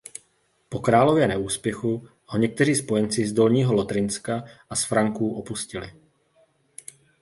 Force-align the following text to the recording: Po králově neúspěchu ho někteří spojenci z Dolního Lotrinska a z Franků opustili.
Po 0.69 0.79
králově 0.79 1.27
neúspěchu 1.27 2.07
ho 2.25 2.37
někteří 2.37 2.75
spojenci 2.75 3.27
z 3.27 3.33
Dolního 3.33 3.73
Lotrinska 3.73 4.43
a 4.69 4.75
z 4.75 4.83
Franků 4.85 5.33
opustili. 5.33 5.93